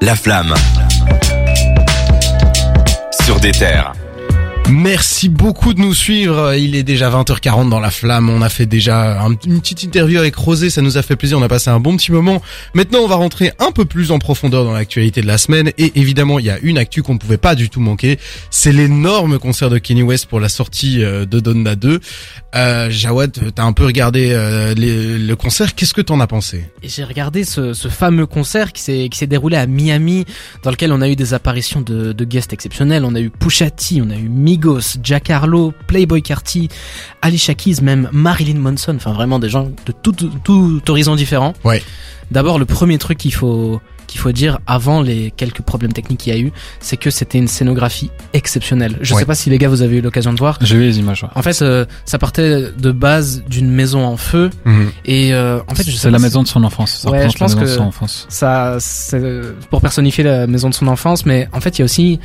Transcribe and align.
La 0.00 0.14
flamme. 0.14 0.54
Sur 3.24 3.40
des 3.40 3.50
terres. 3.52 3.92
Merci 4.70 5.30
beaucoup 5.30 5.72
de 5.72 5.80
nous 5.80 5.94
suivre. 5.94 6.54
Il 6.54 6.76
est 6.76 6.82
déjà 6.82 7.08
20h40 7.08 7.70
dans 7.70 7.80
la 7.80 7.90
flamme. 7.90 8.28
On 8.28 8.42
a 8.42 8.50
fait 8.50 8.66
déjà 8.66 9.22
un- 9.22 9.30
une 9.46 9.60
petite 9.60 9.82
interview 9.82 10.18
avec 10.18 10.36
Rosé. 10.36 10.68
Ça 10.68 10.82
nous 10.82 10.98
a 10.98 11.02
fait 11.02 11.16
plaisir. 11.16 11.38
On 11.38 11.42
a 11.42 11.48
passé 11.48 11.70
un 11.70 11.80
bon 11.80 11.96
petit 11.96 12.12
moment. 12.12 12.42
Maintenant, 12.74 12.98
on 13.00 13.08
va 13.08 13.14
rentrer 13.14 13.52
un 13.60 13.72
peu 13.72 13.86
plus 13.86 14.10
en 14.10 14.18
profondeur 14.18 14.64
dans 14.64 14.72
l'actualité 14.72 15.22
de 15.22 15.26
la 15.26 15.38
semaine. 15.38 15.70
Et 15.78 15.92
évidemment, 15.98 16.38
il 16.38 16.44
y 16.44 16.50
a 16.50 16.58
une 16.60 16.76
actu 16.76 17.02
qu'on 17.02 17.14
ne 17.14 17.18
pouvait 17.18 17.38
pas 17.38 17.54
du 17.54 17.70
tout 17.70 17.80
manquer. 17.80 18.18
C'est 18.50 18.72
l'énorme 18.72 19.38
concert 19.38 19.70
de 19.70 19.78
Kenny 19.78 20.02
West 20.02 20.26
pour 20.26 20.38
la 20.38 20.50
sortie 20.50 21.02
euh, 21.02 21.24
de 21.24 21.40
Donna 21.40 21.74
2. 21.74 22.00
Euh, 22.54 22.90
Jawad, 22.90 23.52
t'as 23.54 23.64
un 23.64 23.72
peu 23.72 23.86
regardé 23.86 24.32
euh, 24.32 24.74
le 24.76 25.34
concert. 25.34 25.74
Qu'est-ce 25.74 25.94
que 25.94 26.02
t'en 26.02 26.20
as 26.20 26.26
pensé? 26.26 26.64
J'ai 26.82 27.04
regardé 27.04 27.44
ce, 27.44 27.72
fameux 27.74 28.26
concert 28.26 28.72
qui 28.74 28.82
s'est 28.82 29.26
déroulé 29.26 29.56
à 29.56 29.66
Miami, 29.66 30.26
dans 30.62 30.70
lequel 30.70 30.92
on 30.92 31.00
a 31.00 31.08
eu 31.08 31.16
des 31.16 31.32
apparitions 31.32 31.80
de, 31.80 32.12
guests 32.24 32.52
exceptionnels. 32.52 33.04
On 33.06 33.14
a 33.14 33.20
eu 33.20 33.30
Pusha 33.30 33.70
T, 33.70 34.02
on 34.02 34.10
a 34.10 34.16
eu 34.16 34.28
Migos, 34.58 34.98
Jack 35.02 35.30
Harlow, 35.30 35.72
Playboy 35.86 36.20
Carti, 36.22 36.68
Alicia 37.22 37.54
Keys, 37.54 37.76
même 37.82 38.08
Marilyn 38.12 38.58
Manson. 38.58 38.94
Enfin, 38.96 39.12
vraiment 39.12 39.38
des 39.38 39.48
gens 39.48 39.70
de 39.86 39.92
tout, 40.02 40.12
tout, 40.12 40.30
tout 40.44 40.82
horizon 40.90 41.14
différent. 41.14 41.54
Ouais. 41.64 41.82
D'abord, 42.32 42.58
le 42.58 42.64
premier 42.64 42.98
truc 42.98 43.18
qu'il 43.18 43.32
faut 43.34 43.80
qu'il 44.08 44.20
faut 44.22 44.32
dire 44.32 44.58
avant 44.66 45.02
les 45.02 45.30
quelques 45.36 45.60
problèmes 45.60 45.92
techniques 45.92 46.20
qu'il 46.20 46.32
y 46.32 46.36
a 46.36 46.38
eu, 46.40 46.50
c'est 46.80 46.96
que 46.96 47.10
c'était 47.10 47.36
une 47.36 47.46
scénographie 47.46 48.10
exceptionnelle. 48.32 48.96
Je 49.02 49.12
Ouais. 49.12 49.20
sais 49.20 49.26
pas 49.26 49.34
si 49.34 49.50
les 49.50 49.58
gars 49.58 49.68
vous 49.68 49.82
avez 49.82 49.98
eu 49.98 50.00
l'occasion 50.00 50.32
de 50.32 50.38
voir. 50.38 50.58
J'ai 50.62 50.76
vu 50.76 50.84
les 50.84 50.98
images. 50.98 51.24
ouais. 51.24 51.28
En 51.34 51.42
fait, 51.42 51.60
euh, 51.60 51.84
ça 52.06 52.18
partait 52.18 52.70
de 52.72 52.90
base 52.90 53.42
d'une 53.50 53.70
maison 53.70 54.06
en 54.06 54.16
feu 54.16 54.48
et 55.04 55.34
euh, 55.34 55.60
en 55.68 55.74
fait, 55.74 55.82
je 55.84 55.94
sais 55.94 56.10
la 56.10 56.16
si- 56.16 56.24
maison 56.24 56.42
de 56.42 56.48
son 56.48 56.64
enfance. 56.64 57.00
Ça 57.02 57.10
Ouais, 57.10 57.28
je 57.28 57.36
pense 57.36 57.54
la 57.54 57.60
maison 57.60 57.60
que- 57.60 57.66
de 57.66 57.76
son 57.76 57.82
enfance. 57.84 58.26
ça 58.30 58.78
c'est 58.80 59.42
pour 59.68 59.82
personnifier 59.82 60.24
la 60.24 60.46
maison 60.46 60.70
de 60.70 60.74
son 60.74 60.86
enfance 60.88 61.26
mais 61.26 61.46
en 61.52 61.60
fait 61.60 61.76
il 61.76 61.80
y 61.80 61.82
a 61.82 61.84
aussi 61.84 62.18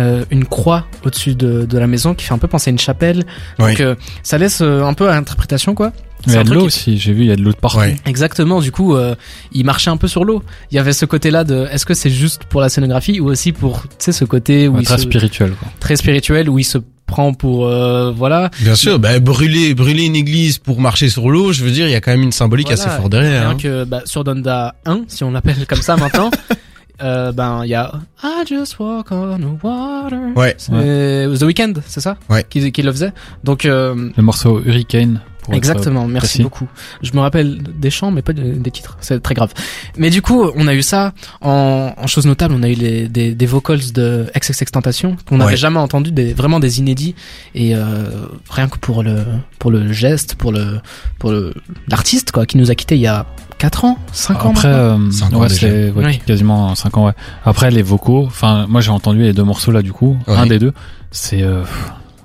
euh, 0.00 0.24
une 0.30 0.44
croix 0.44 0.86
au-dessus 1.04 1.34
de, 1.34 1.64
de 1.64 1.78
la 1.78 1.86
maison 1.86 2.14
qui 2.14 2.24
fait 2.24 2.34
un 2.34 2.38
peu 2.38 2.48
penser 2.48 2.70
à 2.70 2.72
une 2.72 2.78
chapelle 2.78 3.24
Ouais. 3.58 3.72
donc 3.72 3.80
euh, 3.80 3.94
ça 4.22 4.38
laisse 4.38 4.60
euh, 4.60 4.82
un 4.84 4.94
peu 4.94 5.08
à 5.08 5.16
interprétation 5.16 5.74
quoi 5.74 5.92
Mais 6.26 6.32
il 6.32 6.36
y 6.36 6.38
a 6.38 6.44
de 6.44 6.52
l'eau 6.52 6.62
aussi. 6.64 6.98
J'ai 6.98 7.12
vu, 7.12 7.22
il 7.22 7.28
y 7.28 7.32
a 7.32 7.36
de 7.36 7.42
l'eau 7.42 7.52
de 7.52 7.56
partout. 7.56 7.78
Ouais. 7.78 7.96
exactement 8.06 8.60
du 8.60 8.72
coup 8.72 8.96
euh, 8.96 9.14
il 9.52 9.64
marchait 9.64 9.90
un 9.90 9.96
peu 9.96 10.08
sur 10.08 10.24
l'eau 10.24 10.42
il 10.70 10.74
y 10.76 10.78
avait 10.78 10.92
ce 10.92 11.04
côté 11.04 11.30
là 11.30 11.44
de 11.44 11.66
est-ce 11.70 11.86
que 11.86 11.94
c'est 11.94 12.10
juste 12.10 12.44
pour 12.44 12.60
la 12.60 12.68
scénographie 12.68 13.20
ou 13.20 13.26
aussi 13.26 13.52
pour 13.52 13.82
tu 13.82 13.88
sais 13.98 14.12
ce 14.12 14.24
côté 14.24 14.66
où 14.68 14.74
Ouais, 14.74 14.80
il 14.82 14.86
très 14.86 14.96
se- 14.96 15.02
spirituel. 15.04 15.50
Quoi. 15.52 15.68
très 15.80 15.96
spirituel 15.96 16.48
où 16.50 16.58
il 16.58 16.64
se 16.64 16.78
prend 17.06 17.34
pour 17.34 17.66
euh, 17.66 18.10
voilà 18.16 18.50
Bien 18.60 18.74
sûr, 18.74 18.98
bah, 18.98 19.20
brûler, 19.20 19.74
brûler 19.74 20.04
une 20.06 20.16
église 20.16 20.56
pour 20.56 20.80
marcher 20.80 21.10
sur 21.10 21.28
l'eau, 21.30 21.52
je 21.52 21.62
veux 21.62 21.70
dire, 21.70 21.86
il 21.86 21.92
y 21.92 21.94
a 21.94 22.00
quand 22.00 22.10
même 22.10 22.22
une 22.22 22.32
symbolique 22.32 22.68
Voilà, 22.68 22.82
assez 22.82 22.96
forte 22.96 23.12
derrière. 23.12 23.50
Hein. 23.50 23.56
que 23.62 23.84
bah, 23.84 24.00
sur 24.06 24.24
Donda 24.24 24.74
1, 24.86 25.02
si 25.08 25.22
on 25.22 25.30
l'appelle 25.30 25.66
comme 25.68 25.82
ça 25.82 25.96
maintenant, 25.96 26.30
euh, 27.04 27.30
ben 27.32 27.62
il 27.64 27.68
y 27.70 27.74
a 27.74 27.92
I 28.22 28.44
just 28.48 28.78
walk 28.80 29.12
on 29.12 29.38
the 29.38 29.62
water. 29.62 30.18
Ouais. 30.34 30.56
The 30.58 31.42
Weeknd, 31.42 31.74
c'est 31.86 32.00
ça 32.00 32.16
Ouais. 32.28 32.44
Qui, 32.48 32.72
qui 32.72 32.82
le 32.82 32.90
faisait. 32.92 33.12
Donc 33.44 33.64
euh, 33.66 34.10
Le 34.16 34.22
morceau 34.22 34.60
Hurricane. 34.64 35.20
pour 35.42 35.52
être, 35.52 35.58
exactement, 35.58 36.06
merci 36.06 36.38
précis. 36.38 36.42
beaucoup. 36.42 36.66
Je 37.02 37.12
me 37.12 37.20
rappelle 37.20 37.62
des 37.62 37.90
chants, 37.90 38.10
mais 38.10 38.22
pas 38.22 38.32
de- 38.32 38.54
des 38.54 38.70
titres. 38.70 38.96
C'est 39.02 39.20
très 39.22 39.34
grave. 39.34 39.52
Mais 39.98 40.08
du 40.08 40.22
coup, 40.22 40.50
on 40.56 40.66
a 40.66 40.74
eu 40.74 40.80
ça 40.82 41.12
en, 41.42 41.92
en 41.96 42.06
chose 42.06 42.24
notable. 42.26 42.54
On 42.58 42.62
a 42.62 42.68
eu 42.70 42.74
les, 42.74 43.08
des, 43.08 43.34
des 43.34 43.46
vocals 43.46 43.92
de 43.92 44.26
XXX 44.34 44.64
Tentation 44.72 45.16
qu'on 45.28 45.36
n'avait 45.36 45.50
Ouais. 45.50 45.56
jamais 45.58 45.78
entendu, 45.80 46.12
des 46.12 46.32
vraiment 46.32 46.60
des 46.60 46.78
inédits. 46.78 47.14
Et 47.54 47.76
euh, 47.76 48.06
rien 48.48 48.68
que 48.68 48.78
pour 48.78 49.02
le 49.02 49.18
pour 49.58 49.70
le 49.70 49.92
geste, 49.92 50.34
pour 50.36 50.50
le 50.52 50.80
pour 51.18 51.30
le 51.30 51.52
l'artiste 51.88 52.32
quoi, 52.32 52.46
qui 52.46 52.56
nous 52.56 52.70
a 52.70 52.74
quitté 52.74 52.94
il 52.94 53.02
y 53.02 53.06
a 53.06 53.26
4 53.58 53.84
ans, 53.84 53.98
5 54.12 54.44
ans. 54.44 54.50
Après, 54.50 54.68
euh, 54.68 55.10
Cinq 55.10 55.32
ans 55.32 55.40
ouais, 55.40 55.48
déjà. 55.48 55.60
c'est 55.68 55.90
ouais, 55.90 56.04
Oui. 56.06 56.18
quasiment 56.26 56.74
5 56.74 56.96
ans. 56.98 57.06
Ouais. 57.06 57.12
Après 57.44 57.70
les 57.70 57.82
vocaux, 57.82 58.24
enfin 58.26 58.66
moi 58.68 58.80
j'ai 58.80 58.90
entendu 58.90 59.20
les 59.20 59.32
deux 59.32 59.44
morceaux 59.44 59.70
là 59.72 59.82
du 59.82 59.92
coup, 59.92 60.16
un 60.26 60.46
des 60.46 60.58
deux, 60.58 60.72
c'est 61.10 61.42
euh, 61.42 61.62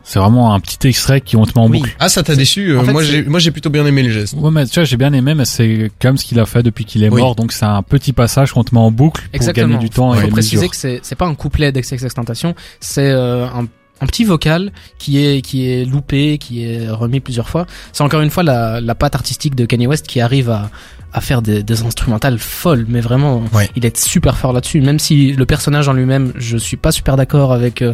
c'est 0.04 0.18
vraiment 0.20 0.54
un 0.56 0.60
petit 0.60 0.88
extrait 0.88 1.22
qui 1.22 1.36
on 1.36 1.46
te 1.46 1.52
met 1.58 1.64
en 1.64 1.70
Oui. 1.70 1.80
boucle. 1.80 1.96
Ah, 2.00 2.10
ça 2.10 2.24
t'a 2.24 2.36
déçu? 2.36 2.70
euh, 2.72 2.80
en 2.80 2.84
fait, 2.84 2.92
Moi, 2.94 3.04
c'est- 3.04 3.12
j'ai, 3.12 3.24
moi, 3.24 3.40
j'ai 3.40 3.52
plutôt 3.52 3.70
bien 3.70 3.86
aimé 3.86 4.02
le 4.02 4.10
geste. 4.10 4.34
Ouais 4.38 4.50
mais 4.50 4.66
tu 4.66 4.74
vois 4.80 4.84
j'ai 4.86 4.98
bien 4.98 5.14
aimé 5.14 5.36
mais 5.36 5.46
c'est 5.46 5.92
quand 6.02 6.10
même 6.10 6.18
ce 6.18 6.26
qu'il 6.26 6.40
a 6.40 6.46
fait 6.48 6.64
depuis 6.64 6.84
qu'il 6.86 7.04
est 7.04 7.10
Oui. 7.10 7.22
mort 7.22 7.36
donc 7.36 7.52
c'est 7.52 7.66
un 7.66 7.84
petit 7.84 8.12
passage 8.12 8.52
qu'on 8.52 8.64
te 8.64 8.74
met 8.74 8.82
en 8.82 8.90
boucle 8.92 9.22
pour 9.22 9.36
Exactement. 9.36 9.68
gagner 9.68 9.80
du 9.80 9.90
temps 9.92 10.14
Il 10.14 10.18
et 10.18 10.22
faut 10.22 10.26
les 10.28 10.32
préciser 10.32 10.56
mesures. 10.58 10.72
que 10.72 10.78
c'est 10.78 11.00
c'est 11.04 11.16
pas 11.16 11.28
un 11.28 11.36
couplet 11.36 11.72
d'XXX 11.72 12.14
Tentation, 12.16 12.56
c'est 12.80 13.10
euh, 13.12 13.46
un 13.48 13.66
un 14.02 14.06
petit 14.06 14.24
vocal 14.24 14.72
qui 14.98 15.24
est 15.24 15.42
qui 15.42 15.70
est 15.70 15.86
loupé, 15.86 16.38
qui 16.38 16.64
est 16.66 16.90
remis 16.90 17.20
plusieurs 17.20 17.50
fois. 17.50 17.66
C'est 17.94 18.04
encore 18.04 18.22
une 18.22 18.30
fois 18.30 18.44
la, 18.44 18.80
la 18.82 18.96
patte 18.96 19.16
artistique 19.16 19.56
de 19.56 19.66
Kanye 19.66 19.88
West 19.88 20.08
qui 20.08 20.22
arrive 20.22 20.50
à, 20.50 20.70
à 21.14 21.22
faire 21.22 21.42
des, 21.42 21.64
des 21.64 21.82
instrumentales 21.84 22.38
folles, 22.40 22.86
mais 22.88 23.02
vraiment, 23.02 23.44
Ouais. 23.54 23.70
il 23.76 23.86
est 23.86 23.98
super 23.98 24.38
fort 24.38 24.54
là-dessus. 24.54 24.82
Même 24.82 25.00
si 25.00 25.34
le 25.34 25.46
personnage 25.46 25.88
en 25.90 25.94
lui-même, 25.94 26.34
je 26.38 26.58
suis 26.58 26.78
pas 26.78 26.92
super 26.92 27.18
d'accord 27.18 27.52
avec 27.52 27.82
euh, 27.82 27.94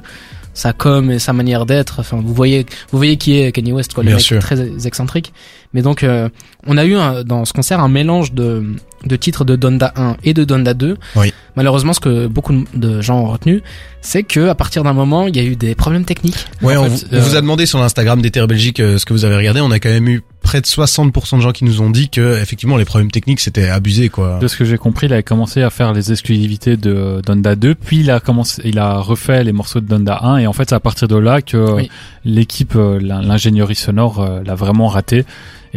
sa 0.54 0.74
com 0.74 1.10
et 1.12 1.20
sa 1.20 1.34
manière 1.34 1.66
d'être. 1.66 2.00
Enfin, 2.00 2.22
vous 2.24 2.34
voyez, 2.34 2.66
vous 2.92 2.98
voyez 2.98 3.18
qui 3.18 3.38
est 3.40 3.52
Kanye 3.52 3.72
West, 3.74 3.94
quoi, 3.94 4.04
le 4.04 4.08
Bien 4.10 4.18
mec 4.18 4.26
sûr. 4.26 4.40
très 4.40 4.86
excentrique. 4.88 5.34
Mais 5.74 5.82
donc, 5.82 6.04
euh, 6.04 6.30
on 6.68 6.78
a 6.78 6.86
eu 6.86 6.96
un- 6.96 7.24
dans 7.24 7.46
ce 7.46 7.54
concert 7.54 7.80
un 7.80 7.90
mélange 7.90 8.34
de 8.34 8.64
de 9.06 9.16
titres 9.16 9.46
de 9.46 9.56
Donda 9.56 9.94
1 9.96 10.18
et 10.24 10.34
de 10.34 10.44
Donda 10.44 10.74
2. 10.74 10.98
Oui. 11.16 11.34
Malheureusement, 11.56 11.94
ce 11.94 12.00
que 12.02 12.28
beaucoup 12.28 12.66
de 12.74 13.02
gens 13.02 13.20
ont 13.20 13.28
retenu, 13.32 13.62
c'est 14.02 14.24
que 14.24 14.50
à 14.50 14.56
partir 14.56 14.84
d'un 14.84 14.92
moment, 14.94 15.28
il 15.28 15.36
y 15.38 15.40
a 15.40 15.44
eu 15.44 15.56
des 15.56 15.74
problèmes 15.74 16.04
techniques. 16.04 16.46
Ouais, 16.62 16.76
En 16.76 16.84
on, 16.86 16.90
fait, 16.90 16.90
vous, 16.90 17.02
on 17.12 17.16
euh, 17.16 17.22
vous 17.22 17.36
a 17.38 17.42
demandé 17.42 17.66
sur 17.66 17.80
l'Instagram 17.80 18.22
Terres 18.22 18.48
Belgique 18.48 18.80
euh, 18.82 18.98
ce 18.98 19.06
que 19.06 19.14
vous 19.14 19.24
avez 19.24 19.36
regardé. 19.38 19.62
On 19.62 19.72
a 19.72 19.80
quand 19.80 19.90
même 19.90 20.08
eu 20.10 20.22
près 20.42 20.60
de 20.60 20.66
60% 20.66 21.38
de 21.38 21.42
gens 21.42 21.52
qui 21.54 21.64
nous 21.66 21.82
ont 21.82 21.90
dit 21.90 22.10
que 22.10 22.40
effectivement 22.42 22.78
les 22.78 22.86
problèmes 22.86 23.10
techniques 23.10 23.40
c'était 23.40 23.68
abusé 23.70 24.10
quoi. 24.10 24.38
De 24.40 24.48
ce 24.48 24.56
que 24.58 24.66
j'ai 24.66 24.78
compris, 24.78 25.08
il 25.08 25.14
avait 25.14 25.24
commencé 25.24 25.62
à 25.64 25.70
faire 25.72 25.92
les 25.94 26.12
exclusivités 26.12 26.78
de 26.78 27.22
Donda 27.26 27.56
2, 27.56 27.74
puis 27.74 28.02
il 28.02 28.12
a 28.12 28.20
commencé, 28.20 28.62
il 28.66 28.78
a 28.78 28.98
refait 28.98 29.44
les 29.44 29.54
morceaux 29.54 29.80
de 29.80 29.88
Donda 29.88 30.20
1, 30.24 30.38
et 30.38 30.48
en 30.48 30.54
fait, 30.54 30.70
c'est 30.70 30.76
à 30.76 30.80
partir 30.80 31.08
de 31.08 31.16
là 31.18 31.42
que 31.42 31.58
Oui. 31.76 31.90
l'équipe, 32.26 32.76
euh, 32.76 33.00
l'in- 33.02 33.22
l'ingénierie 33.22 33.76
sonore, 33.76 34.28
l'a 34.46 34.56
vraiment 34.56 34.88
raté. 34.88 35.26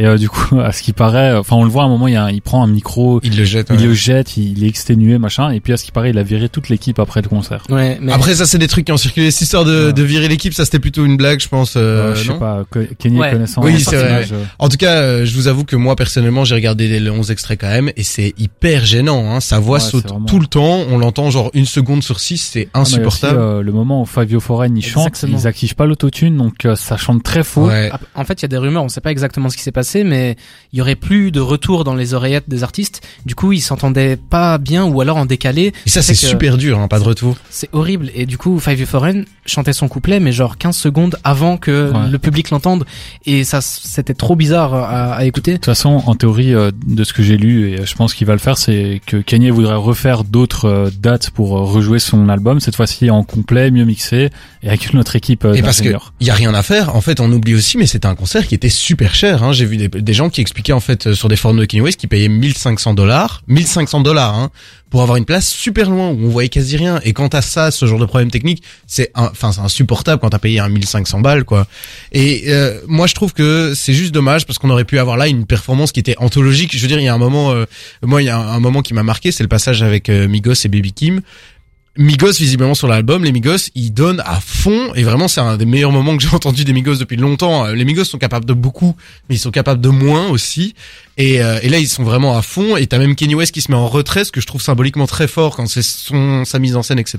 Et 0.00 0.06
euh, 0.06 0.16
du 0.16 0.28
coup, 0.28 0.60
à 0.64 0.70
ce 0.72 0.80
qui 0.82 0.92
paraît, 0.92 1.34
enfin, 1.34 1.56
on 1.56 1.64
le 1.64 1.70
voit 1.70 1.82
à 1.82 1.86
un 1.86 1.88
moment, 1.88 2.06
il, 2.06 2.14
y 2.14 2.16
a 2.16 2.24
un- 2.24 2.30
il 2.30 2.40
prend 2.40 2.62
un 2.62 2.68
micro, 2.68 3.20
Il 3.24 3.36
le 3.36 3.44
jette. 3.44 3.66
il 3.70 3.76
ouais. 3.80 3.82
le 3.82 3.92
jette, 3.94 4.36
il 4.36 4.62
est 4.62 4.68
exténué, 4.68 5.18
machin, 5.18 5.50
et 5.50 5.58
puis 5.60 5.72
à 5.72 5.76
ce 5.76 5.84
qui 5.84 5.90
paraît, 5.92 6.10
il 6.10 6.18
a 6.18 6.22
viré 6.22 6.48
toute 6.48 6.68
l'équipe 6.68 6.98
après 7.00 7.20
le 7.20 7.28
concert. 7.28 7.64
Ouais, 7.68 7.98
mais 8.00 8.12
Après 8.12 8.34
ça 8.34 8.46
c'est 8.46 8.58
des 8.58 8.68
trucs 8.68 8.84
qui 8.86 8.92
ont 8.92 8.96
circulé. 8.96 9.30
Cette 9.32 9.42
histoire 9.42 9.64
de, 9.64 9.86
Ouais. 9.88 9.92
de 9.92 10.02
virer 10.04 10.28
l'équipe, 10.28 10.54
ça 10.54 10.64
c'était 10.64 10.78
plutôt 10.78 11.04
une 11.04 11.16
blague, 11.16 11.40
je 11.40 11.48
pense. 11.48 11.74
euh, 11.76 12.12
Euh, 12.12 12.14
je 12.14 12.30
sais 12.32 12.38
pas, 12.38 12.64
Kenny 12.98 13.18
Ouais. 13.18 13.32
connaissant. 13.32 13.60
Oui, 13.64 13.80
c'est 13.80 13.96
vrai, 13.96 14.24
euh, 14.32 14.44
En 14.60 14.68
tout 14.68 14.76
cas, 14.76 14.98
euh, 15.00 15.24
je 15.24 15.34
vous 15.34 15.48
avoue 15.48 15.64
que 15.64 15.74
moi 15.76 15.96
personnellement, 15.96 16.44
j'ai 16.44 16.54
regardé 16.54 16.86
les 17.00 17.10
11 17.10 17.30
extraits 17.32 17.60
quand 17.60 17.66
même 17.68 17.90
et 17.96 18.04
c'est 18.04 18.34
hyper 18.38 18.84
gênant. 18.84 19.32
Hein. 19.34 19.40
Sa 19.40 19.58
voix 19.58 19.78
Ouais, 19.78 19.84
saute 19.84 20.08
vraiment- 20.08 20.26
tout 20.26 20.38
le 20.38 20.46
temps. 20.46 20.84
On 20.90 20.98
l'entend 20.98 21.30
genre 21.30 21.50
une 21.54 21.66
seconde 21.66 22.04
sur 22.04 22.20
six, 22.20 22.38
c'est 22.38 22.68
ah, 22.72 22.82
aussi, 22.82 22.92
insupportable. 22.94 23.38
euh, 23.40 23.62
le 23.62 23.72
moment 23.72 24.02
où 24.02 24.04
Fabio 24.06 24.38
Foreign 24.38 24.76
il 24.76 24.82
chante, 24.84 25.24
ils 25.28 25.46
activent 25.48 25.74
pas 25.74 25.86
l'autotune, 25.86 26.36
donc 26.36 26.64
euh, 26.66 26.76
ça 26.76 26.96
chante 26.96 27.24
très 27.24 27.42
faux. 27.42 27.68
En 28.14 28.24
fait, 28.24 28.40
il 28.40 28.42
y 28.42 28.44
a 28.44 28.48
des 28.48 28.58
rumeurs, 28.58 28.84
on 28.84 28.88
sait 28.88 29.00
pas 29.00 29.10
exactement 29.10 29.48
ce 29.48 29.56
qui 29.56 29.62
s'est 29.62 29.72
passé, 29.72 29.87
mais 29.96 30.36
il 30.72 30.78
y 30.78 30.82
aurait 30.82 30.96
plus 30.96 31.30
de 31.30 31.40
retour 31.40 31.84
dans 31.84 31.94
les 31.94 32.14
oreillettes 32.14 32.48
des 32.48 32.62
artistes. 32.62 33.00
Du 33.26 33.34
coup, 33.34 33.52
ils 33.52 33.60
s'entendaient 33.60 34.16
pas 34.16 34.58
bien 34.58 34.84
ou 34.84 35.00
alors 35.00 35.16
en 35.16 35.26
décalé. 35.26 35.72
Et 35.86 35.90
ça 35.90 36.02
C'est 36.02 36.14
super 36.14 36.56
dur, 36.56 36.78
hein, 36.78 36.88
pas 36.88 36.98
de 36.98 37.04
retour. 37.04 37.36
C'est 37.50 37.68
horrible. 37.72 38.10
Et 38.14 38.26
du 38.26 38.38
coup, 38.38 38.58
Five 38.60 38.80
You 38.80 38.86
Foreign 38.86 39.24
chantait 39.48 39.72
son 39.72 39.88
couplet, 39.88 40.20
mais 40.20 40.30
genre 40.32 40.56
15 40.58 40.76
secondes 40.76 41.16
avant 41.24 41.56
que 41.56 41.90
Ouais. 41.92 42.10
le 42.10 42.18
public 42.18 42.50
l'entende. 42.50 42.84
Et 43.26 43.44
ça, 43.44 43.60
c'était 43.60 44.14
trop 44.14 44.36
bizarre 44.36 44.74
à, 44.74 45.14
à 45.14 45.24
écouter. 45.24 45.52
De 45.52 45.56
toute 45.56 45.64
façon, 45.66 46.02
en 46.06 46.14
théorie, 46.14 46.54
euh, 46.54 46.70
de 46.86 47.02
ce 47.04 47.12
que 47.12 47.22
j'ai 47.22 47.36
lu, 47.36 47.70
et 47.72 47.86
je 47.86 47.94
pense 47.94 48.14
qu'il 48.14 48.26
va 48.26 48.34
le 48.34 48.38
faire, 48.38 48.58
c'est 48.58 49.00
que 49.06 49.16
Kanye 49.16 49.50
voudrait 49.50 49.74
refaire 49.76 50.24
d'autres 50.24 50.66
euh, 50.66 50.90
dates 51.00 51.30
pour 51.30 51.56
euh, 51.58 51.62
rejouer 51.62 51.98
son 51.98 52.28
album, 52.28 52.60
cette 52.60 52.76
fois-ci 52.76 53.10
en 53.10 53.24
complet, 53.24 53.70
mieux 53.70 53.84
mixé, 53.84 54.30
et 54.62 54.68
avec 54.68 54.92
une 54.92 54.98
autre 54.98 55.16
équipe 55.16 55.44
Et 55.44 55.62
parce 55.62 55.78
que 55.78 55.84
d'ingénieurs. 55.84 56.12
y 56.20 56.30
a 56.30 56.34
rien 56.34 56.52
à 56.54 56.62
faire. 56.62 56.94
En 56.94 57.00
fait, 57.00 57.20
on 57.20 57.30
oublie 57.32 57.54
aussi, 57.54 57.78
mais 57.78 57.86
c'était 57.86 58.06
un 58.06 58.14
concert 58.14 58.46
qui 58.46 58.54
était 58.54 58.68
super 58.68 59.14
cher. 59.14 59.42
Hein. 59.42 59.52
J'ai 59.52 59.64
vu 59.64 59.76
des, 59.76 59.88
des 59.88 60.12
gens 60.12 60.28
qui 60.30 60.40
expliquaient 60.40 60.72
en 60.72 60.80
fait 60.80 61.14
sur 61.14 61.28
des 61.28 61.36
forums 61.36 61.58
de 61.58 61.64
Kanye 61.64 61.80
West 61.82 61.98
qui 61.98 62.06
payaient 62.06 62.28
1500 62.28 62.94
dollars, 62.94 63.42
1500 63.48 64.00
dollars, 64.00 64.34
hein, 64.34 64.50
pour 64.90 65.02
avoir 65.02 65.16
une 65.16 65.24
place 65.24 65.48
super 65.48 65.90
loin 65.90 66.08
où 66.08 66.26
on 66.26 66.28
voyait 66.28 66.48
quasi 66.48 66.76
rien. 66.76 67.00
Et 67.04 67.12
quand 67.12 67.28
t'as 67.30 67.42
ça, 67.42 67.70
ce 67.70 67.86
genre 67.86 67.98
de 67.98 68.06
problème 68.06 68.30
technique, 68.30 68.62
c'est, 68.86 69.10
enfin, 69.14 69.52
c'est 69.52 69.60
insupportable 69.60 70.20
quand 70.20 70.30
t'as 70.30 70.38
payé 70.38 70.60
un 70.60 70.68
1500 70.68 71.20
balles, 71.20 71.44
quoi. 71.44 71.66
Et 72.12 72.44
euh, 72.48 72.80
moi, 72.86 73.06
je 73.06 73.14
trouve 73.14 73.32
que 73.32 73.74
c'est 73.74 73.92
juste 73.92 74.12
dommage 74.12 74.46
parce 74.46 74.58
qu'on 74.58 74.70
aurait 74.70 74.84
pu 74.84 74.98
avoir 74.98 75.16
là 75.16 75.28
une 75.28 75.46
performance 75.46 75.92
qui 75.92 76.00
était 76.00 76.16
anthologique. 76.18 76.74
Je 76.76 76.80
veux 76.80 76.88
dire, 76.88 76.98
il 77.00 77.04
y 77.04 77.08
a 77.08 77.14
un 77.14 77.18
moment, 77.18 77.52
euh, 77.52 77.66
moi, 78.02 78.22
il 78.22 78.26
y 78.26 78.30
a 78.30 78.38
un, 78.38 78.48
un 78.48 78.60
moment 78.60 78.82
qui 78.82 78.94
m'a 78.94 79.02
marqué, 79.02 79.32
c'est 79.32 79.42
le 79.42 79.48
passage 79.48 79.82
avec 79.82 80.08
euh, 80.08 80.28
Migos 80.28 80.54
et 80.64 80.68
Baby 80.68 80.92
Kim 80.92 81.20
Migos 81.98 82.32
visiblement 82.38 82.74
sur 82.74 82.86
l'album, 82.88 83.24
les 83.24 83.32
Migos 83.32 83.70
ils 83.74 83.90
donnent 83.92 84.22
à 84.24 84.38
fond 84.40 84.94
et 84.94 85.02
vraiment 85.02 85.26
c'est 85.28 85.40
un 85.40 85.56
des 85.56 85.66
meilleurs 85.66 85.90
moments 85.92 86.16
que 86.16 86.22
j'ai 86.22 86.28
entendu 86.34 86.64
des 86.64 86.72
Migos 86.72 86.94
depuis 86.96 87.16
longtemps. 87.16 87.66
Euh, 87.66 87.74
Les 87.74 87.84
Migos 87.84 88.04
sont 88.04 88.18
capables 88.18 88.44
de 88.46 88.52
beaucoup, 88.54 88.94
mais 89.28 89.34
ils 89.34 89.40
sont 89.40 89.50
capables 89.50 89.80
de 89.80 89.88
moins 89.88 90.28
aussi. 90.28 90.74
Et, 91.16 91.42
euh, 91.42 91.58
et 91.62 91.68
là 91.68 91.78
ils 91.78 91.88
sont 91.88 92.04
vraiment 92.04 92.36
à 92.38 92.42
fond. 92.42 92.76
Et 92.76 92.86
t'as 92.86 92.98
même 92.98 93.16
Kanye 93.16 93.34
West 93.34 93.52
qui 93.52 93.60
se 93.60 93.72
met 93.72 93.76
en 93.76 93.88
retrait, 93.88 94.24
ce 94.24 94.30
que 94.30 94.40
je 94.40 94.46
trouve 94.46 94.62
symboliquement 94.62 95.06
très 95.08 95.26
fort 95.26 95.56
quand 95.56 95.66
c'est 95.66 95.82
son 95.82 96.44
sa 96.44 96.60
mise 96.60 96.76
en 96.76 96.82
scène, 96.84 97.00
etc. 97.00 97.18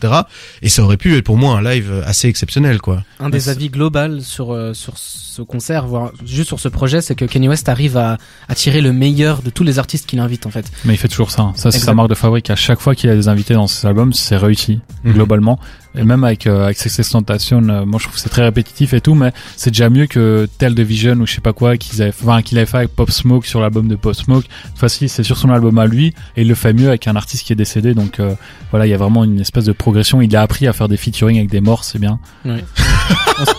Et 0.61 0.69
ça 0.69 0.81
aurait 0.83 0.95
pu 0.97 1.17
être 1.17 1.25
pour 1.25 1.35
moi 1.37 1.57
un 1.57 1.61
live 1.61 2.01
assez 2.05 2.29
exceptionnel, 2.29 2.79
quoi. 2.79 3.03
Un 3.19 3.29
des 3.29 3.49
avis 3.49 3.69
global 3.69 4.21
sur 4.21 4.53
euh, 4.53 4.73
sur 4.73 4.97
ce 4.97 5.41
concert, 5.41 5.85
voire 5.87 6.11
juste 6.25 6.47
sur 6.47 6.59
ce 6.59 6.69
projet, 6.69 7.01
c'est 7.01 7.15
que 7.15 7.25
Kanye 7.25 7.49
West 7.49 7.67
arrive 7.69 7.97
à, 7.97 8.17
à 8.47 8.55
tirer 8.55 8.79
le 8.81 8.93
meilleur 8.93 9.41
de 9.41 9.49
tous 9.49 9.63
les 9.63 9.77
artistes 9.79 10.05
qu'il 10.05 10.19
invite 10.19 10.45
en 10.45 10.49
fait. 10.51 10.65
Mais 10.85 10.93
il 10.93 10.97
fait 10.97 11.07
toujours 11.09 11.31
ça. 11.31 11.41
hein. 11.43 11.53
Ça, 11.55 11.71
c'est 11.71 11.79
sa 11.79 11.93
marque 11.93 12.09
de 12.09 12.15
fabrique. 12.15 12.49
À 12.49 12.55
chaque 12.55 12.79
fois 12.79 12.95
qu'il 12.95 13.09
a 13.09 13.15
des 13.15 13.27
invités 13.27 13.53
dans 13.53 13.67
ses 13.67 13.85
albums, 13.87 14.13
c'est 14.13 14.37
réussi, 14.37 14.68
Mhm. 15.03 15.13
globalement. 15.13 15.59
Et 15.95 16.03
même 16.03 16.23
avec, 16.23 16.45
euh, 16.45 16.65
avec 16.65 16.77
Success 16.77 17.09
Tentation, 17.09 17.67
euh, 17.67 17.83
moi 17.85 17.97
je 17.99 18.03
trouve 18.05 18.15
que 18.15 18.21
c'est 18.21 18.29
très 18.29 18.43
répétitif 18.43 18.93
et 18.93 19.01
tout, 19.01 19.15
mais 19.15 19.31
c'est 19.55 19.71
déjà 19.71 19.89
mieux 19.89 20.05
que 20.05 20.47
Tell 20.59 20.75
the 20.75 20.81
Vision 20.81 21.13
ou 21.15 21.25
je 21.25 21.33
sais 21.33 21.41
pas 21.41 21.51
quoi 21.53 21.77
qu'ils 21.77 22.01
avaient, 22.03 22.13
enfin, 22.21 22.41
qu'il 22.43 22.57
avait 22.59 22.67
fait 22.67 22.77
avec 22.77 22.89
Pop 22.95 23.09
Smoke 23.09 23.47
sur 23.47 23.59
l'album 23.59 23.87
de 23.87 23.95
Pop 23.95 24.13
Smoke. 24.13 24.45
Cette 24.67 24.77
fois-ci, 24.77 25.09
c'est 25.09 25.23
sur 25.23 25.37
son 25.37 25.49
album 25.49 25.79
à 25.79 25.87
lui 25.87 26.13
et 26.37 26.41
il 26.43 26.47
le 26.47 26.53
fait 26.55 26.73
mieux 26.73 26.89
avec 26.89 27.07
un 27.07 27.15
artiste 27.15 27.45
qui 27.47 27.53
est 27.53 27.55
décédé. 27.55 27.95
Donc 27.95 28.19
euh, 28.19 28.35
voilà, 28.69 28.85
il 28.85 28.89
y 28.91 28.93
a 28.93 28.97
vraiment 28.97 29.23
une 29.23 29.39
espèce 29.39 29.65
de 29.65 29.71
progression. 29.71 30.21
Il 30.21 30.35
a 30.35 30.41
appris 30.43 30.67
à 30.67 30.73
faire 30.73 30.87
des 30.87 30.97
featuring 30.97 31.37
avec 31.39 31.49
des 31.49 31.61
morts, 31.61 31.83
c'est 31.83 31.99
bien. 31.99 32.19
Ouais. 32.45 32.63
on, 33.39 33.45
se, 33.45 33.51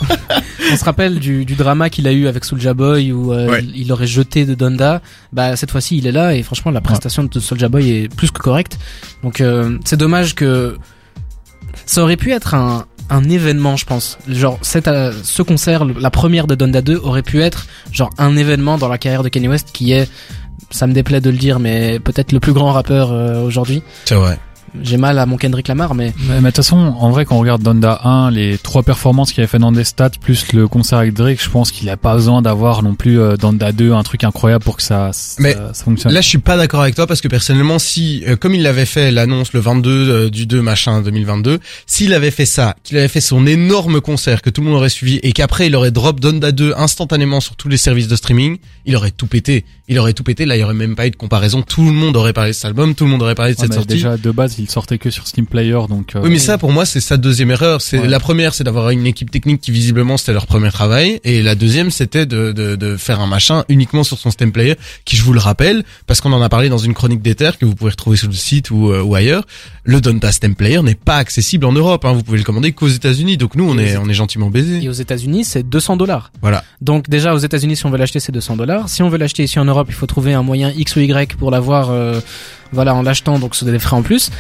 on 0.72 0.76
se 0.76 0.84
rappelle 0.84 1.18
du, 1.18 1.44
du 1.44 1.54
drama 1.56 1.90
qu'il 1.90 2.06
a 2.06 2.12
eu 2.12 2.28
avec 2.28 2.44
Soulja 2.44 2.74
Boy 2.74 3.10
où 3.12 3.32
euh, 3.32 3.48
Ouais. 3.50 3.64
il 3.74 3.90
aurait 3.92 4.06
jeté 4.06 4.44
de 4.46 4.54
Donda. 4.54 5.02
Bah 5.32 5.56
cette 5.56 5.72
fois-ci 5.72 5.96
il 5.98 6.06
est 6.06 6.12
là 6.12 6.34
et 6.36 6.42
franchement 6.44 6.70
la 6.70 6.80
prestation 6.80 7.24
de 7.24 7.40
Soulja 7.40 7.68
Boy 7.68 7.90
est 7.90 8.14
plus 8.14 8.30
que 8.30 8.38
correcte. 8.38 8.78
Donc 9.24 9.40
euh, 9.40 9.78
c'est 9.84 9.96
dommage 9.96 10.34
que 10.36 10.76
ça 11.86 12.02
aurait 12.02 12.16
pu 12.16 12.32
être 12.32 12.54
un 12.54 12.86
un 13.10 13.28
événement, 13.28 13.76
je 13.76 13.84
pense. 13.84 14.18
Genre, 14.28 14.58
cette, 14.62 14.88
euh, 14.88 15.12
ce 15.24 15.42
concert, 15.42 15.84
la 15.84 16.10
première 16.10 16.46
de 16.46 16.54
Donda 16.54 16.80
2 16.80 16.96
aurait 17.02 17.22
pu 17.22 17.42
être 17.42 17.66
genre 17.92 18.10
un 18.18 18.36
événement 18.36 18.78
dans 18.78 18.88
la 18.88 18.98
carrière 18.98 19.22
de 19.22 19.28
Kanye 19.28 19.48
West 19.48 19.70
qui 19.72 19.92
est, 19.92 20.08
ça 20.70 20.86
me 20.86 20.92
déplaît 20.92 21.20
de 21.20 21.28
le 21.28 21.36
dire, 21.36 21.58
mais 21.58 21.98
peut-être 21.98 22.32
le 22.32 22.40
plus 22.40 22.52
grand 22.52 22.72
rappeur 22.72 23.10
euh, 23.12 23.42
aujourd'hui. 23.42 23.82
C'est 24.04 24.14
vrai. 24.14 24.38
J'ai 24.82 24.96
mal 24.96 25.18
à 25.18 25.26
mon 25.26 25.36
Kendrick 25.36 25.66
Lamar, 25.68 25.94
mais 25.94 26.12
Mais 26.28 26.34
mais 26.36 26.40
de 26.40 26.46
toute 26.46 26.56
façon, 26.56 26.76
en 26.76 27.10
vrai, 27.10 27.24
quand 27.24 27.36
on 27.36 27.40
regarde 27.40 27.62
Donda 27.62 28.00
1, 28.04 28.30
les 28.30 28.56
trois 28.58 28.82
performances 28.82 29.32
qu'il 29.32 29.40
avait 29.42 29.48
fait 29.48 29.58
dans 29.58 29.72
des 29.72 29.84
stats, 29.84 30.10
plus 30.20 30.52
le 30.52 30.68
concert 30.68 30.98
avec 30.98 31.12
Drake, 31.14 31.42
je 31.42 31.50
pense 31.50 31.72
qu'il 31.72 31.88
a 31.90 31.96
pas 31.96 32.14
besoin 32.14 32.40
d'avoir 32.42 32.82
non 32.82 32.94
plus 32.94 33.18
euh, 33.20 33.36
Donda 33.36 33.72
2, 33.72 33.92
un 33.92 34.02
truc 34.02 34.24
incroyable 34.24 34.64
pour 34.64 34.76
que 34.76 34.82
ça, 34.82 35.10
ça, 35.12 35.36
Mais 35.42 35.54
ça 35.54 35.84
fonctionne. 35.84 36.12
Là, 36.12 36.20
je 36.20 36.28
suis 36.28 36.38
pas 36.38 36.56
d'accord 36.56 36.82
avec 36.82 36.94
toi 36.94 37.06
parce 37.06 37.20
que 37.20 37.28
personnellement, 37.28 37.78
si, 37.78 38.22
euh, 38.28 38.36
comme 38.36 38.54
il 38.54 38.62
l'avait 38.62 38.86
fait 38.86 39.10
l'annonce 39.10 39.52
le 39.52 39.60
22 39.60 39.90
euh, 39.90 40.30
du 40.30 40.46
2 40.46 40.62
machin 40.62 41.00
2022, 41.02 41.58
s'il 41.86 42.14
avait 42.14 42.30
fait 42.30 42.46
ça, 42.46 42.76
qu'il 42.84 42.96
avait 42.98 43.08
fait 43.08 43.20
son 43.20 43.46
énorme 43.46 44.00
concert 44.00 44.40
que 44.42 44.50
tout 44.50 44.60
le 44.60 44.68
monde 44.68 44.76
aurait 44.76 44.88
suivi 44.88 45.18
et 45.22 45.32
qu'après 45.32 45.66
il 45.66 45.74
aurait 45.76 45.90
drop 45.90 46.20
Donda 46.20 46.52
2 46.52 46.74
instantanément 46.76 47.40
sur 47.40 47.56
tous 47.56 47.68
les 47.68 47.76
services 47.76 48.08
de 48.08 48.16
streaming, 48.16 48.58
il 48.86 48.94
aurait 48.96 49.10
tout 49.10 49.26
pété. 49.26 49.64
Il 49.88 49.98
aurait 49.98 50.12
tout 50.12 50.22
pété. 50.22 50.46
Là, 50.46 50.56
il 50.56 50.60
y 50.60 50.62
aurait 50.62 50.74
même 50.74 50.94
pas 50.94 51.08
eu 51.08 51.10
de 51.10 51.16
comparaison. 51.16 51.62
Tout 51.62 51.84
le 51.84 51.90
monde 51.90 52.16
aurait 52.16 52.32
parlé 52.32 52.50
de 52.50 52.54
cet 52.54 52.66
album. 52.66 52.94
Tout 52.94 53.04
le 53.04 53.10
monde 53.10 53.22
aurait 53.22 53.34
parlé 53.34 53.54
de 53.54 53.58
Ouais, 53.58 53.62
cette 53.62 53.70
mais 53.70 53.76
sortie. 53.76 53.94
déjà, 53.94 54.16
de 54.16 54.30
base, 54.30 54.54
il 54.60 54.70
sortait 54.70 54.98
que 54.98 55.10
sur 55.10 55.26
Steam 55.26 55.46
Player, 55.46 55.78
donc... 55.88 56.14
euh, 56.16 56.20
Oui, 56.22 56.30
mais 56.30 56.38
ça, 56.38 56.58
pour 56.58 56.72
moi, 56.72 56.84
c'est 56.84 57.00
sa 57.00 57.16
deuxième 57.16 57.50
erreur. 57.50 57.80
C'est 57.80 57.98
Ouais. 57.98 58.06
la 58.08 58.20
première, 58.20 58.54
c'est 58.54 58.64
d'avoir 58.64 58.90
une 58.90 59.06
équipe 59.06 59.30
technique 59.30 59.60
qui 59.60 59.70
visiblement 59.70 60.16
c'était 60.16 60.32
leur 60.32 60.46
premier 60.46 60.70
travail, 60.70 61.20
et 61.24 61.42
la 61.42 61.54
deuxième, 61.54 61.90
c'était 61.90 62.26
de, 62.26 62.52
de, 62.52 62.76
de 62.76 62.96
faire 62.96 63.20
un 63.20 63.26
machin 63.26 63.64
uniquement 63.68 64.04
sur 64.04 64.18
son 64.18 64.30
stem 64.30 64.52
player, 64.52 64.74
qui 65.04 65.16
je 65.16 65.22
vous 65.24 65.32
le 65.32 65.40
rappelle, 65.40 65.84
parce 66.06 66.20
qu'on 66.20 66.32
en 66.32 66.42
a 66.42 66.48
parlé 66.48 66.68
dans 66.68 66.78
une 66.78 66.94
chronique 66.94 67.22
d'Ether 67.22 67.50
que 67.60 67.64
vous 67.66 67.74
pouvez 67.74 67.90
retrouver 67.90 68.16
sur 68.16 68.28
le 68.28 68.34
site 68.34 68.70
ou, 68.70 68.90
euh, 68.90 69.02
ou 69.02 69.14
ailleurs. 69.14 69.44
Le 69.84 70.00
Donta 70.00 70.30
stem 70.30 70.54
player 70.54 70.82
n'est 70.82 70.94
pas 70.94 71.16
accessible 71.16 71.64
en 71.66 71.72
Europe. 71.72 72.04
Hein. 72.04 72.12
Vous 72.12 72.22
pouvez 72.22 72.38
le 72.38 72.44
commander 72.44 72.72
qu'aux 72.72 72.86
États-Unis. 72.88 73.36
Donc 73.38 73.54
nous, 73.56 73.68
on 73.68 73.78
Et 73.78 73.82
est 73.92 73.96
on 73.96 74.08
est 74.08 74.14
gentiment 74.14 74.48
et 74.48 74.50
baisés. 74.50 74.88
aux 74.88 74.92
États-Unis 74.92 75.44
c'est 75.44 75.68
200 75.68 75.96
dollars. 75.96 76.30
Voilà. 76.42 76.62
Donc 76.80 77.08
déjà 77.08 77.34
aux 77.34 77.38
États-Unis, 77.38 77.76
si 77.76 77.86
on 77.86 77.90
veut 77.90 77.96
l'acheter, 77.98 78.20
c'est 78.20 78.30
200 78.32 78.56
dollars. 78.56 78.88
Si 78.88 79.02
on 79.02 79.08
veut 79.08 79.18
l'acheter 79.18 79.42
ici 79.42 79.58
en 79.58 79.64
Europe, 79.64 79.86
il 79.88 79.94
faut 79.94 80.06
trouver 80.06 80.34
un 80.34 80.42
moyen 80.42 80.70
X 80.76 80.96
ou 80.96 81.00
Y 81.00 81.34
pour 81.36 81.50
l'avoir, 81.50 81.90
euh, 81.90 82.20
voilà, 82.72 82.94
en 82.94 83.02
l'achetant. 83.02 83.38
Donc 83.38 83.54
c'est 83.54 83.64
des 83.66 83.78
frais 83.78 83.96
en 83.96 84.02
plus. 84.02 84.30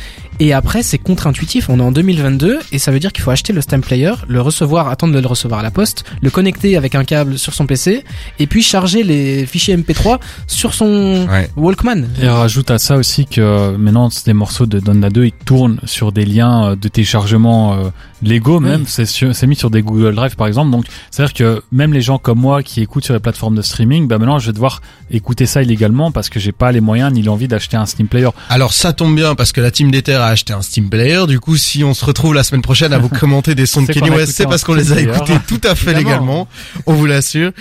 Et 0.42 0.54
après, 0.54 0.82
c'est 0.82 0.96
contre-intuitif. 0.96 1.68
On 1.68 1.78
est 1.78 1.82
en 1.82 1.92
2022 1.92 2.60
et 2.72 2.78
ça 2.78 2.90
veut 2.90 2.98
dire 2.98 3.12
qu'il 3.12 3.22
faut 3.22 3.30
acheter 3.30 3.52
le 3.52 3.60
stamp 3.60 3.82
player, 3.82 4.12
le 4.26 4.40
recevoir, 4.40 4.88
attendre 4.88 5.12
de 5.14 5.18
le 5.20 5.26
recevoir 5.26 5.60
à 5.60 5.62
la 5.62 5.70
poste, 5.70 6.04
le 6.22 6.30
connecter 6.30 6.78
avec 6.78 6.94
un 6.94 7.04
câble 7.04 7.38
sur 7.38 7.52
son 7.52 7.66
PC 7.66 8.04
et 8.38 8.46
puis 8.46 8.62
charger 8.62 9.02
les 9.02 9.44
fichiers 9.44 9.76
MP3 9.76 10.18
sur 10.46 10.72
son 10.72 11.26
Ouais. 11.30 11.50
Walkman. 11.56 12.08
Et 12.22 12.28
rajoute 12.28 12.70
à 12.70 12.78
ça 12.78 12.96
aussi 12.96 13.26
que 13.26 13.40
euh, 13.40 13.76
maintenant, 13.76 14.08
c'est 14.08 14.24
des 14.26 14.32
morceaux 14.32 14.64
de 14.66 14.80
Donda 14.80 15.10
2, 15.10 15.26
ils 15.26 15.32
tournent 15.32 15.78
sur 15.84 16.10
des 16.12 16.24
liens 16.24 16.70
euh, 16.70 16.76
de 16.76 16.88
téléchargement 16.88 17.74
légaux, 18.22 18.60
même, 18.60 18.84
c'est 18.86 19.46
mis 19.46 19.56
sur 19.56 19.70
des 19.70 19.82
Google 19.82 20.14
Drive 20.14 20.36
par 20.36 20.46
exemple, 20.46 20.70
donc 20.70 20.86
c'est-à-dire 21.10 21.34
que 21.34 21.62
même 21.72 21.92
les 21.92 22.00
gens 22.00 22.18
comme 22.18 22.38
moi 22.38 22.62
qui 22.62 22.82
écoutent 22.82 23.04
sur 23.04 23.14
les 23.14 23.20
plateformes 23.20 23.54
de 23.54 23.62
streaming, 23.62 24.06
bah 24.08 24.18
maintenant 24.18 24.38
je 24.38 24.46
vais 24.46 24.52
devoir 24.52 24.80
écouter 25.10 25.46
ça 25.46 25.62
illégalement 25.62 26.12
parce 26.12 26.28
que 26.28 26.38
j'ai 26.40 26.52
pas 26.52 26.72
les 26.72 26.80
moyens 26.80 27.12
ni 27.12 27.22
l'envie 27.22 27.48
d'acheter 27.48 27.76
un 27.76 27.86
Steam 27.86 28.08
Player. 28.08 28.28
Alors 28.48 28.72
ça 28.72 28.92
tombe 28.92 29.14
bien 29.14 29.34
parce 29.34 29.52
que 29.52 29.60
la 29.60 29.70
team 29.70 29.90
d'Ether 29.90 30.14
a 30.14 30.26
acheté 30.26 30.52
un 30.52 30.62
Steam 30.62 30.88
Player. 30.90 31.26
Du 31.26 31.40
coup, 31.40 31.56
si 31.56 31.84
on 31.84 31.94
se 31.94 32.04
retrouve 32.04 32.34
la 32.34 32.42
semaine 32.44 32.62
prochaine 32.62 32.92
à 32.92 32.98
vous 32.98 33.08
commenter 33.20 33.54
des 33.54 33.66
sons 33.66 33.82
de 33.82 33.90
a 33.90 34.16
West, 34.16 34.32
c'est 34.32 34.46
parce 34.46 34.64
qu'on 34.64 34.74
les 34.74 34.92
a 34.92 35.00
écoutés 35.00 35.34
tout 35.46 35.60
à 35.64 35.74
fait 35.74 35.94
légalement. 35.94 36.48
On 36.86 36.94
vous 36.94 37.06
l'assure. 37.06 37.52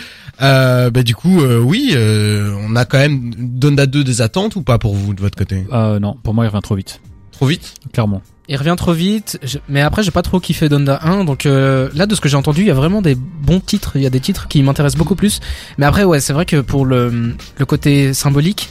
Euh, 0.42 0.90
bah 0.90 1.04
du 1.04 1.16
coup, 1.16 1.42
euh, 1.42 1.60
oui, 1.60 1.92
euh, 1.94 2.56
on 2.66 2.76
a 2.76 2.86
quand 2.86 2.98
même 2.98 3.34
Donda 3.38 3.86
2 3.86 4.04
des 4.04 4.22
attentes 4.22 4.56
ou 4.56 4.62
pas 4.62 4.78
pour 4.78 4.96
vous 4.96 5.14
de 5.14 5.22
votre 5.22 5.38
côté? 5.38 5.66
Euh, 5.72 6.00
non, 6.00 6.16
pour 6.24 6.34
moi 6.34 6.46
il 6.46 6.48
revient 6.48 6.62
trop 6.64 6.76
vite, 6.76 7.02
Trop 7.32 7.46
vite? 7.48 7.74
Clairement. 7.92 8.22
Il 8.51 8.57
revient 8.57 8.74
trop 8.75 8.94
vite, 8.94 9.40
mais 9.69 9.81
après 9.81 10.01
j'ai 10.01 10.10
pas 10.10 10.24
trop 10.24 10.40
kiffé 10.40 10.69
Donda 10.69 11.00
1, 11.04 11.24
donc 11.24 11.46
euh, 11.46 11.88
là 11.94 12.07
de 12.07 12.16
ce 12.16 12.19
que 12.19 12.28
j'ai 12.28 12.36
entendu, 12.36 12.62
il 12.62 12.68
y 12.68 12.72
a 12.72 12.74
vraiment 12.74 13.04
des 13.04 13.13
bons 13.13 13.60
titres, 13.60 13.92
il 13.94 14.01
y 14.01 14.07
a 14.07 14.10
des 14.10 14.19
titres 14.19 14.48
qui 14.48 14.63
m'intéressent 14.63 14.98
beaucoup 14.98 15.16
plus. 15.16 15.40
Mais 15.78 15.86
après 15.86 16.04
ouais, 16.04 16.19
c'est 16.19 16.34
vrai 16.34 16.48
que 16.48 16.60
pour 16.60 16.88
le, 16.88 17.36
le 17.57 17.66
côté 17.68 18.12
symbolique, 18.16 18.69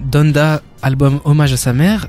Donda, 0.00 0.62
album 0.82 1.20
hommage 1.24 1.52
à 1.52 1.56
sa 1.56 1.72
mère, 1.72 2.08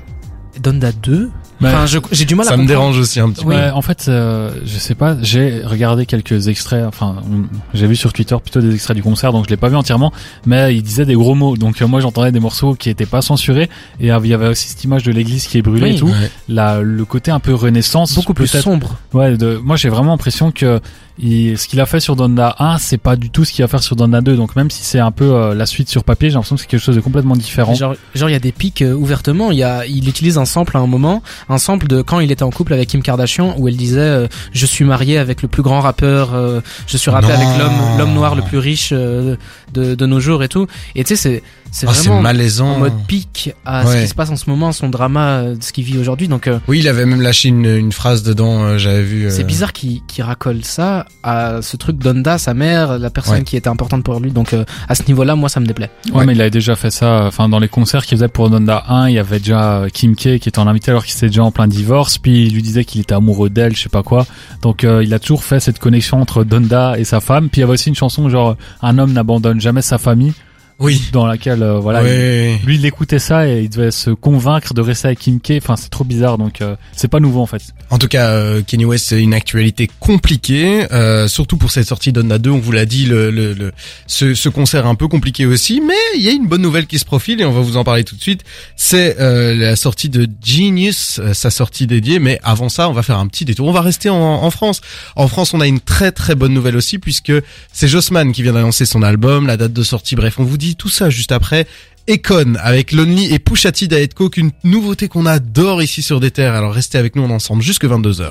Donda 0.60 0.90
2, 0.90 1.30
Enfin 1.62 1.86
je- 1.86 1.98
j'ai 2.12 2.24
du 2.26 2.34
mal 2.34 2.46
à 2.46 2.50
Ça 2.50 2.56
me 2.56 2.62
comprendre. 2.62 2.80
dérange 2.80 2.98
aussi 2.98 3.18
un 3.20 3.30
petit 3.30 3.44
peu. 3.44 3.50
Ouais, 3.50 3.70
en 3.70 3.80
fait, 3.82 4.06
euh, 4.08 4.50
je 4.64 4.78
sais 4.78 4.94
pas, 4.94 5.16
j'ai 5.22 5.62
regardé 5.64 6.04
quelques 6.06 6.48
extraits, 6.48 6.84
enfin, 6.86 7.16
on- 7.30 7.46
j'ai 7.74 7.86
vu 7.86 7.96
sur 7.96 8.12
Twitter 8.12 8.36
plutôt 8.42 8.60
des 8.60 8.74
extraits 8.74 8.96
du 8.96 9.02
concert, 9.02 9.32
donc 9.32 9.44
je 9.46 9.50
l'ai 9.50 9.56
pas 9.56 9.68
vu 9.68 9.76
entièrement, 9.76 10.12
mais 10.44 10.74
il 10.76 10.82
disait 10.82 11.04
des 11.06 11.14
gros 11.14 11.34
mots, 11.34 11.56
donc 11.56 11.80
euh, 11.80 11.86
moi 11.86 12.00
j'entendais 12.00 12.32
des 12.32 12.40
morceaux 12.40 12.74
qui 12.74 12.90
étaient 12.90 13.06
pas 13.06 13.22
censurés, 13.22 13.70
et 14.00 14.12
euh, 14.12 14.18
il 14.22 14.28
y 14.30 14.34
avait 14.34 14.48
aussi 14.48 14.68
cette 14.68 14.84
image 14.84 15.02
de 15.04 15.12
l'église 15.12 15.46
qui 15.46 15.58
est 15.58 15.62
brûlée 15.62 15.90
Oui. 15.90 15.96
et 15.96 15.98
tout, 15.98 16.08
Ouais. 16.08 16.30
la, 16.48 16.80
le 16.82 17.04
côté 17.04 17.30
un 17.30 17.40
peu 17.40 17.54
renaissance, 17.54 18.14
Beaucoup 18.14 18.34
plus 18.34 18.46
sombre. 18.48 18.96
Ouais, 19.14 19.36
de, 19.36 19.56
moi 19.62 19.76
j'ai 19.76 19.88
vraiment 19.88 20.10
l'impression 20.12 20.50
que 20.52 20.80
il- 21.18 21.56
ce 21.56 21.66
qu'il 21.66 21.80
a 21.80 21.86
fait 21.86 21.98
sur 22.00 22.14
Donda 22.14 22.54
1, 22.58 22.76
c'est 22.76 22.98
pas 22.98 23.16
du 23.16 23.30
tout 23.30 23.46
ce 23.46 23.52
qu'il 23.52 23.62
va 23.64 23.68
faire 23.68 23.82
sur 23.82 23.96
Donda 23.96 24.20
2, 24.20 24.36
donc 24.36 24.54
même 24.54 24.70
si 24.70 24.82
c'est 24.84 24.98
un 24.98 25.10
peu 25.12 25.24
euh, 25.32 25.54
la 25.54 25.64
suite 25.64 25.88
sur 25.88 26.04
papier, 26.04 26.28
j'ai 26.28 26.34
l'impression 26.34 26.56
que 26.56 26.60
c'est 26.62 26.68
quelque 26.68 26.82
chose 26.82 26.94
de 26.96 27.00
complètement 27.00 27.36
différent. 27.36 27.72
Genre, 27.74 27.94
genre 28.14 28.28
il 28.28 28.32
y 28.32 28.36
a 28.36 28.38
des 28.40 28.52
pics 28.52 28.82
euh, 28.82 28.92
ouvertement. 28.92 29.50
Il 29.50 29.56
y 29.56 29.62
a, 29.62 29.86
il 29.86 30.06
utilise 30.10 30.36
un 30.36 30.44
sample 30.44 30.76
à 30.76 30.80
un 30.80 30.86
moment, 30.86 31.22
un 31.48 31.58
sample 31.58 31.86
de 31.86 32.02
quand 32.02 32.20
il 32.20 32.32
était 32.32 32.42
en 32.42 32.50
couple 32.50 32.72
avec 32.72 32.88
Kim 32.88 33.02
Kardashian, 33.02 33.54
où 33.58 33.68
elle 33.68 33.76
disait 33.76 34.00
euh, 34.00 34.26
je 34.52 34.66
suis 34.66 34.84
mariée 34.84 35.18
avec 35.18 35.42
le 35.42 35.48
plus 35.48 35.62
grand 35.62 35.80
rappeur, 35.80 36.34
euh, 36.34 36.60
je 36.86 36.96
suis 36.96 37.10
rappé 37.10 37.28
Non. 37.28 37.34
avec 37.34 37.48
l'homme, 37.58 37.98
l'homme 37.98 38.14
noir 38.14 38.34
le 38.34 38.42
plus 38.42 38.58
riche 38.58 38.90
euh, 38.92 39.36
de, 39.72 39.94
de 39.94 40.06
nos 40.06 40.20
jours 40.20 40.42
et 40.42 40.48
tout. 40.48 40.66
Et 40.94 41.04
tu 41.04 41.16
sais 41.16 41.16
c'est, 41.16 41.42
c'est 41.72 41.86
c'est 41.92 42.08
vraiment 42.08 42.22
malaisant. 42.22 42.68
en 42.74 42.78
mode 42.78 43.06
pic 43.06 43.52
à 43.64 43.86
ce 43.86 44.00
qui 44.02 44.08
se 44.08 44.14
passe 44.14 44.30
en 44.30 44.36
ce 44.36 44.48
moment, 44.48 44.72
son 44.72 44.88
drama, 44.88 45.42
de 45.54 45.62
ce 45.62 45.72
qu'il 45.72 45.84
vit 45.84 45.98
aujourd'hui. 45.98 46.28
Donc 46.28 46.46
euh, 46.46 46.58
Oui, 46.68 46.78
il 46.80 46.88
avait 46.88 47.06
même 47.06 47.20
lâché 47.20 47.48
une, 47.48 47.64
une 47.66 47.92
phrase 47.92 48.22
dedans, 48.22 48.62
euh, 48.62 48.78
j'avais 48.78 49.02
vu. 49.02 49.26
euh, 49.26 49.30
c'est 49.30 49.44
bizarre 49.44 49.72
qu'il, 49.72 50.00
racole 50.20 50.64
ça 50.64 51.04
à 51.22 51.60
ce 51.62 51.76
truc 51.76 51.98
Donda, 51.98 52.38
sa 52.38 52.54
mère, 52.54 52.98
la 52.98 53.10
personne 53.10 53.34
Ouais. 53.38 53.42
qui 53.44 53.56
était 53.56 53.68
importante 53.68 54.02
pour 54.04 54.18
lui. 54.20 54.30
Donc 54.30 54.52
euh, 54.54 54.64
à 54.88 54.94
ce 54.94 55.02
niveau-là, 55.08 55.36
moi 55.36 55.48
ça 55.48 55.60
me 55.60 55.66
déplaît. 55.66 55.90
Ouais, 56.12 56.24
mais 56.24 56.32
il 56.34 56.40
avait 56.40 56.50
déjà 56.50 56.74
fait 56.76 56.90
ça. 56.90 57.24
Enfin, 57.26 57.48
dans 57.48 57.58
les 57.58 57.68
concerts 57.68 58.06
qu'il 58.06 58.16
faisait 58.16 58.28
pour 58.28 58.48
Donda 58.50 58.84
1, 58.88 59.08
il 59.08 59.14
y 59.14 59.18
avait 59.18 59.38
déjà 59.38 59.84
Kim 59.92 60.14
K 60.16 60.38
qui 60.38 60.48
était 60.48 60.58
en 60.58 60.66
invité 60.66 60.90
alors 60.90 61.04
qu'il 61.04 61.14
était 61.16 61.28
en 61.40 61.50
plein 61.50 61.66
divorce. 61.66 62.18
Puis 62.18 62.46
il 62.46 62.54
lui 62.54 62.62
disait 62.62 62.84
qu'il 62.84 63.00
était 63.00 63.14
amoureux 63.14 63.50
d'elle, 63.50 63.76
je 63.76 63.82
sais 63.82 63.88
pas 63.88 64.02
quoi. 64.02 64.26
Donc 64.62 64.84
euh, 64.84 65.02
il 65.02 65.12
a 65.14 65.18
toujours 65.18 65.44
fait 65.44 65.60
cette 65.60 65.78
connexion 65.78 66.20
entre 66.20 66.44
Donda 66.44 66.98
et 66.98 67.04
sa 67.04 67.20
femme. 67.20 67.48
Puis 67.48 67.60
il 67.60 67.62
y 67.62 67.64
avait 67.64 67.74
aussi 67.74 67.88
une 67.88 67.94
chanson 67.94 68.28
genre 68.28 68.56
un 68.82 68.98
homme 68.98 69.12
n'abandonne 69.12 69.60
jamais 69.60 69.82
sa 69.82 69.98
famille, 69.98 70.32
Oui. 70.78 71.02
dans 71.12 71.26
laquelle 71.26 71.62
euh, 71.62 71.78
voilà. 71.78 72.02
il- 72.02 72.06
Ouais. 72.06 72.60
lui, 72.64 72.76
il 72.76 72.84
écoutait 72.84 73.18
ça 73.18 73.48
et 73.48 73.62
il 73.62 73.70
devait 73.70 73.90
se 73.90 74.10
convaincre 74.10 74.74
de 74.74 74.80
rester 74.82 75.08
avec 75.08 75.20
Kim 75.20 75.40
K. 75.40 75.52
Enfin, 75.58 75.76
c'est 75.76 75.88
trop 75.88 76.04
bizarre, 76.04 76.36
donc 76.38 76.60
euh, 76.60 76.76
c'est 76.94 77.08
pas 77.08 77.20
nouveau 77.20 77.40
en 77.40 77.46
fait. 77.46 77.62
En 77.90 77.98
tout 77.98 78.08
cas, 78.08 78.30
euh, 78.30 78.62
Kanye 78.62 78.84
West, 78.84 79.06
c'est 79.08 79.22
une 79.22 79.32
actualité 79.34 79.88
compliquée, 80.00 80.86
euh, 80.92 81.28
surtout 81.28 81.56
pour 81.56 81.70
cette 81.70 81.86
sortie 81.86 82.12
d'Onna 82.12 82.38
2. 82.38 82.50
On 82.50 82.58
vous 82.58 82.72
l'a 82.72 82.84
dit, 82.84 83.06
le, 83.06 83.30
le, 83.30 83.52
le- 83.54 83.72
ce, 84.06 84.34
ce 84.34 84.48
concert 84.48 84.86
un 84.86 84.94
peu 84.96 85.08
compliqué 85.08 85.46
aussi, 85.46 85.80
mais 85.80 85.94
il 86.16 86.22
y 86.22 86.28
a 86.28 86.32
une 86.32 86.46
bonne 86.48 86.62
nouvelle 86.62 86.86
qui 86.86 86.98
se 86.98 87.04
profile 87.04 87.40
et 87.40 87.44
on 87.44 87.52
va 87.52 87.60
vous 87.60 87.76
en 87.76 87.84
parler 87.84 88.04
tout 88.04 88.16
de 88.16 88.20
suite. 88.22 88.42
C'est 88.76 89.20
euh, 89.20 89.54
la 89.54 89.76
sortie 89.76 90.08
de 90.08 90.28
Genius, 90.44 91.20
euh, 91.20 91.32
sa 91.32 91.50
sortie 91.50 91.86
dédiée. 91.86 92.18
Mais 92.18 92.40
avant 92.42 92.68
ça, 92.68 92.88
on 92.88 92.92
va 92.92 93.02
faire 93.02 93.18
un 93.18 93.28
petit 93.28 93.44
détour. 93.44 93.66
On 93.68 93.72
va 93.72 93.80
rester 93.82 94.10
en, 94.10 94.16
en 94.18 94.50
France. 94.50 94.80
En 95.14 95.28
France, 95.28 95.54
on 95.54 95.60
a 95.60 95.66
une 95.66 95.80
très 95.80 96.12
très 96.12 96.34
bonne 96.34 96.52
nouvelle 96.52 96.76
aussi 96.76 96.98
puisque 96.98 97.32
c'est 97.72 97.88
Jossman 97.88 98.32
qui 98.32 98.42
vient 98.42 98.52
d'annoncer 98.52 98.84
son 98.84 99.02
album, 99.02 99.46
la 99.46 99.56
date 99.56 99.72
de 99.72 99.82
sortie. 99.82 100.16
Bref, 100.16 100.34
on 100.38 100.44
vous 100.44 100.58
dit 100.58 100.65
tout 100.74 100.88
ça 100.88 101.10
juste 101.10 101.32
après. 101.32 101.66
Econ 102.08 102.54
avec 102.60 102.92
Lonely 102.92 103.32
et 103.32 103.38
Pusha 103.38 103.72
T 103.72 103.88
Diet 103.88 104.14
Coke, 104.14 104.36
une 104.36 104.52
nouveauté 104.64 105.08
qu'on 105.08 105.26
adore 105.26 105.82
ici 105.82 106.02
sur 106.02 106.20
des 106.20 106.30
terres. 106.30 106.54
Alors 106.54 106.72
restez 106.72 106.98
avec 106.98 107.16
nous, 107.16 107.22
on 107.22 107.30
ensemble 107.30 107.62
jusque 107.62 107.84
22h. 107.84 108.24